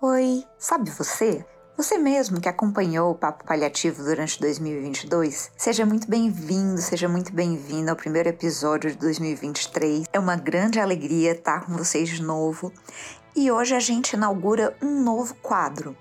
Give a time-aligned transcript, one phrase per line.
[0.00, 1.44] Oi, sabe você?
[1.76, 7.90] Você mesmo que acompanhou o Papo Paliativo durante 2022, seja muito bem-vindo, seja muito bem-vindo
[7.90, 10.06] ao primeiro episódio de 2023.
[10.12, 12.72] É uma grande alegria estar com vocês de novo
[13.36, 15.96] e hoje a gente inaugura um novo quadro,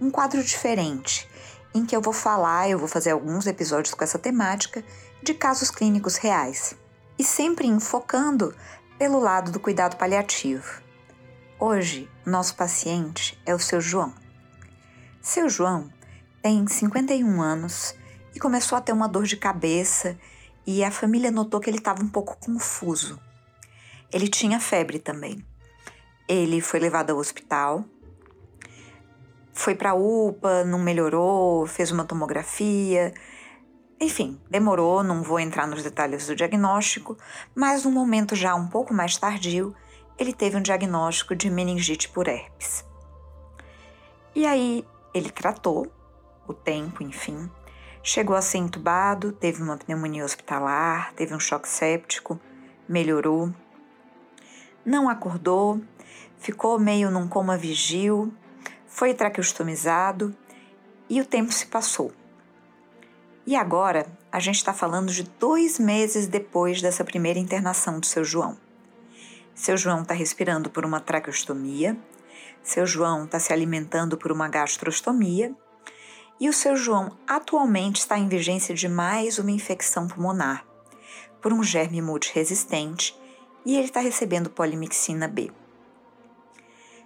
[0.00, 1.28] um quadro diferente,
[1.74, 4.82] em que eu vou falar, eu vou fazer alguns episódios com essa temática
[5.22, 6.74] de casos clínicos reais
[7.20, 8.56] e sempre enfocando
[8.98, 10.80] pelo lado do cuidado paliativo.
[11.58, 14.14] Hoje, nosso paciente é o seu João.
[15.20, 15.92] Seu João
[16.40, 17.94] tem 51 anos
[18.34, 20.18] e começou a ter uma dor de cabeça
[20.66, 23.20] e a família notou que ele estava um pouco confuso.
[24.10, 25.44] Ele tinha febre também.
[26.26, 27.84] Ele foi levado ao hospital,
[29.52, 33.12] foi para a UPA, não melhorou, fez uma tomografia.
[34.02, 37.18] Enfim, demorou, não vou entrar nos detalhes do diagnóstico,
[37.54, 39.76] mas num momento já um pouco mais tardio,
[40.18, 42.82] ele teve um diagnóstico de meningite por herpes.
[44.34, 45.92] E aí ele tratou
[46.48, 47.50] o tempo, enfim.
[48.02, 52.40] Chegou a ser entubado, teve uma pneumonia hospitalar, teve um choque séptico,
[52.88, 53.52] melhorou.
[54.82, 55.78] Não acordou,
[56.38, 58.32] ficou meio num coma vigil,
[58.86, 60.34] foi traqueostomizado
[61.06, 62.12] e o tempo se passou.
[63.46, 68.22] E agora a gente está falando de dois meses depois dessa primeira internação do seu
[68.22, 68.56] João.
[69.54, 71.96] Seu João está respirando por uma traqueostomia,
[72.62, 75.54] seu João está se alimentando por uma gastrostomia
[76.38, 80.64] e o seu João atualmente está em vigência de mais uma infecção pulmonar
[81.40, 83.18] por um germe multiresistente
[83.64, 85.50] e ele está recebendo polimixina B.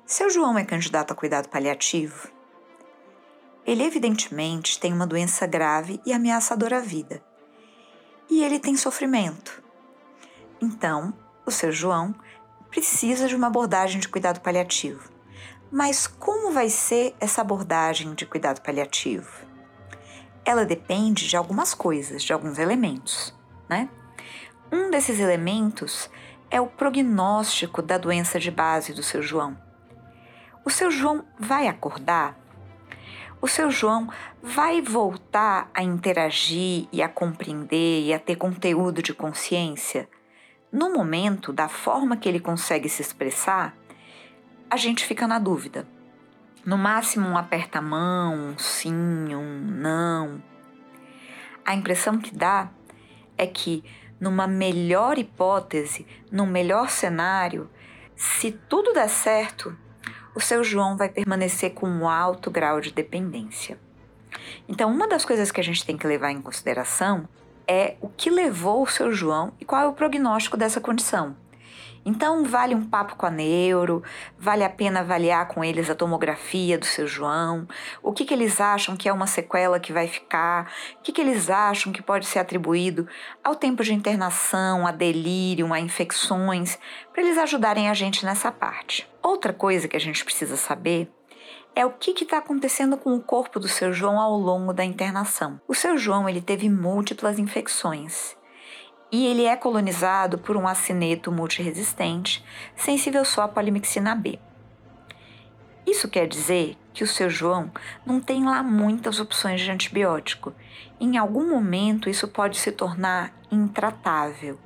[0.07, 2.34] Seu João é candidato a cuidado paliativo?
[3.67, 7.23] Ele evidentemente tem uma doença grave e ameaçadora à vida.
[8.31, 9.63] E ele tem sofrimento.
[10.61, 11.13] Então,
[11.47, 12.15] o seu João
[12.71, 15.11] precisa de uma abordagem de cuidado paliativo.
[15.71, 19.31] Mas como vai ser essa abordagem de cuidado paliativo?
[20.45, 23.35] Ela depende de algumas coisas, de alguns elementos,
[23.69, 23.89] né?
[24.71, 26.11] Um desses elementos
[26.51, 29.57] é o prognóstico da doença de base do seu João.
[30.65, 32.39] O seu João vai acordar?
[33.45, 34.09] O seu João
[34.43, 40.09] vai voltar a interagir e a compreender e a ter conteúdo de consciência?
[40.73, 43.77] No momento, da forma que ele consegue se expressar,
[44.71, 45.87] a gente fica na dúvida.
[46.65, 50.43] No máximo, um aperta-mão, um sim, um não.
[51.67, 52.71] A impressão que dá
[53.37, 53.85] é que,
[54.19, 57.69] numa melhor hipótese, num melhor cenário,
[58.17, 59.77] se tudo der certo,
[60.35, 63.79] o seu João vai permanecer com um alto grau de dependência.
[64.69, 67.29] Então, uma das coisas que a gente tem que levar em consideração
[67.67, 71.37] é o que levou o seu João e qual é o prognóstico dessa condição.
[72.07, 74.03] Então, vale um papo com a neuro,
[74.39, 77.67] vale a pena avaliar com eles a tomografia do seu João,
[78.03, 81.21] o que, que eles acham que é uma sequela que vai ficar, o que, que
[81.21, 83.09] eles acham que pode ser atribuído
[83.43, 86.79] ao tempo de internação, a delírio, a infecções,
[87.11, 89.09] para eles ajudarem a gente nessa parte.
[89.23, 91.11] Outra coisa que a gente precisa saber
[91.75, 95.59] é o que está acontecendo com o corpo do seu João ao longo da internação.
[95.67, 98.37] O seu João ele teve múltiplas infecções
[99.15, 102.45] e ele é colonizado por um acineto multiresistente,
[102.75, 104.41] sensível só à polimixina B.
[105.87, 107.71] Isso quer dizer que o seu João
[108.05, 110.53] não tem lá muitas opções de antibiótico.
[111.01, 114.59] Em algum momento isso pode se tornar intratável.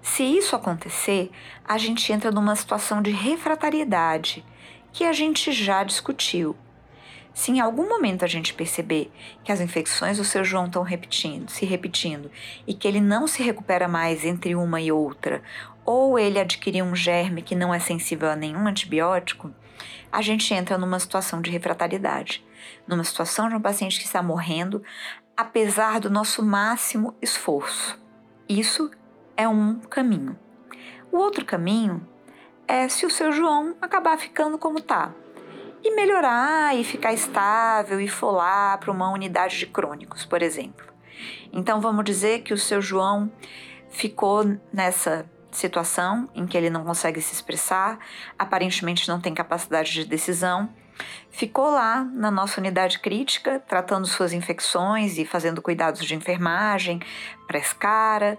[0.00, 1.32] Se isso acontecer,
[1.64, 4.44] a gente entra numa situação de refratariedade,
[4.92, 6.54] que a gente já discutiu
[7.34, 9.10] se em algum momento a gente perceber
[9.44, 12.30] que as infecções do seu João estão repetindo, se repetindo
[12.66, 15.42] e que ele não se recupera mais entre uma e outra,
[15.84, 19.52] ou ele adquiriu um germe que não é sensível a nenhum antibiótico,
[20.10, 22.44] a gente entra numa situação de refratariedade,
[22.86, 24.82] numa situação de um paciente que está morrendo
[25.36, 27.96] apesar do nosso máximo esforço.
[28.48, 28.90] Isso
[29.36, 30.36] é um caminho.
[31.12, 32.06] O outro caminho
[32.66, 35.14] é se o seu João acabar ficando como está,
[35.82, 40.86] e melhorar e ficar estável e lá para uma unidade de crônicos, por exemplo.
[41.52, 43.30] Então vamos dizer que o seu João
[43.90, 47.98] ficou nessa situação em que ele não consegue se expressar,
[48.38, 50.68] aparentemente não tem capacidade de decisão,
[51.30, 57.00] ficou lá na nossa unidade crítica, tratando suas infecções e fazendo cuidados de enfermagem
[57.46, 58.38] para escara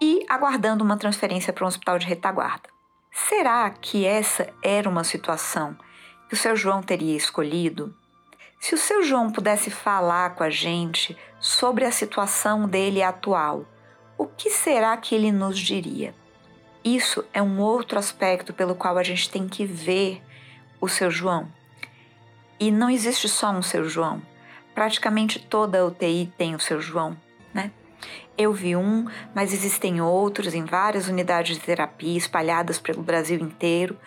[0.00, 2.68] e aguardando uma transferência para um hospital de retaguarda.
[3.12, 5.76] Será que essa era uma situação
[6.30, 7.92] que o seu João teria escolhido?
[8.60, 13.66] Se o seu João pudesse falar com a gente sobre a situação dele atual,
[14.16, 16.14] o que será que ele nos diria?
[16.84, 20.22] Isso é um outro aspecto pelo qual a gente tem que ver
[20.80, 21.50] o seu João.
[22.60, 24.22] E não existe só um seu João.
[24.72, 27.16] Praticamente toda a UTI tem o seu João,
[27.52, 27.72] né?
[28.36, 33.98] Eu vi um, mas existem outros em várias unidades de terapia espalhadas pelo Brasil inteiro,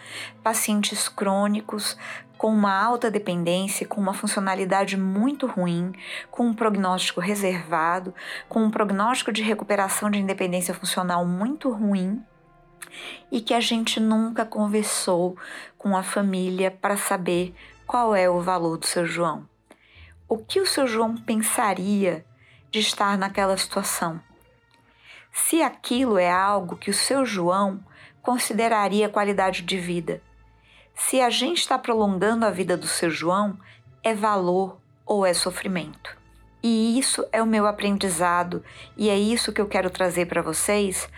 [0.42, 1.96] pacientes crônicos
[2.38, 5.94] com uma alta dependência, com uma funcionalidade muito ruim,
[6.30, 8.14] com um prognóstico reservado,
[8.50, 12.22] com um prognóstico de recuperação de independência funcional muito ruim
[13.32, 15.38] e que a gente nunca conversou
[15.78, 17.54] com a família para saber
[17.86, 19.48] qual é o valor do seu João.
[20.28, 22.26] O que o seu João pensaria
[22.74, 24.20] de estar naquela situação?
[25.32, 27.80] Se aquilo é algo que o seu João
[28.22, 30.22] consideraria qualidade de vida
[30.96, 33.58] se a gente está prolongando a vida do seu João,
[34.04, 36.16] é valor ou é sofrimento.
[36.62, 38.64] E isso é o meu aprendizado
[38.96, 41.10] e é isso que eu quero trazer para vocês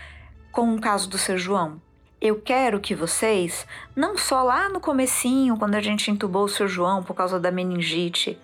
[0.52, 1.80] com o caso do seu João.
[2.20, 6.68] Eu quero que vocês, não só lá no comecinho, quando a gente entubou o seu
[6.68, 8.40] João por causa da meningite,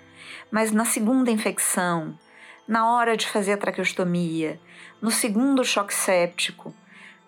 [0.51, 2.15] mas na segunda infecção,
[2.71, 4.57] na hora de fazer a traqueostomia,
[5.01, 6.73] no segundo choque séptico,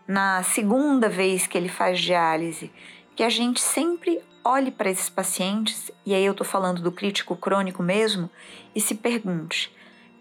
[0.07, 2.71] na segunda vez que ele faz diálise,
[3.13, 7.35] que a gente sempre olhe para esses pacientes, e aí eu estou falando do crítico
[7.35, 8.29] crônico mesmo,
[8.73, 9.69] e se pergunte: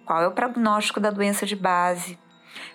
[0.05, 2.19] qual é o prognóstico da doença de base?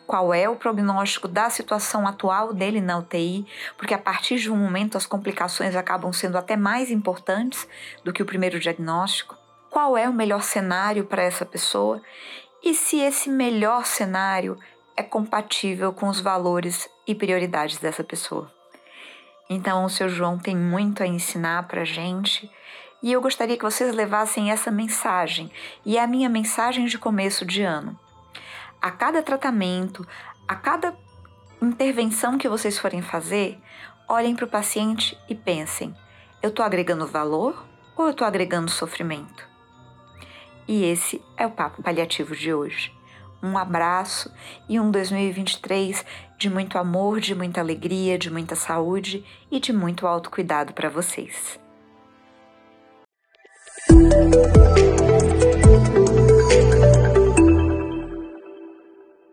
[0.08, 3.46] Qual é o prognóstico da situação atual dele na UTI?
[3.78, 7.68] Porque a partir de um momento as complicações acabam sendo até mais importantes
[8.06, 9.47] do que o primeiro diagnóstico.
[9.78, 12.02] Qual é o melhor cenário para essa pessoa?
[12.64, 14.58] E se esse melhor cenário
[14.96, 18.52] é compatível com os valores e prioridades dessa pessoa?
[19.48, 22.50] Então, o seu João tem muito a ensinar para gente
[23.04, 25.52] e eu gostaria que vocês levassem essa mensagem
[25.86, 27.96] e a minha mensagem de começo de ano.
[28.82, 30.04] A cada tratamento,
[30.48, 30.98] a cada
[31.62, 33.60] intervenção que vocês forem fazer,
[34.10, 35.96] olhem para o paciente e pensem:
[36.42, 37.64] eu estou agregando valor
[37.96, 39.56] ou eu estou agregando sofrimento?
[40.68, 42.92] E esse é o Papo Paliativo de hoje.
[43.42, 44.31] Um abraço
[44.68, 46.04] e um 2023
[46.38, 51.60] de muito amor, de muita alegria, de muita saúde e de muito autocuidado para vocês.